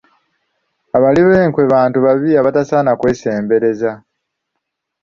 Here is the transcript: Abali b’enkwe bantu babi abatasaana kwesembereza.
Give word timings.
Abali 0.97 1.21
b’enkwe 1.29 1.63
bantu 1.73 1.97
babi 2.05 2.31
abatasaana 2.41 2.91
kwesembereza. 2.99 3.91